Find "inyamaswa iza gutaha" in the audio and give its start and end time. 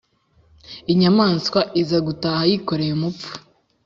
0.91-2.41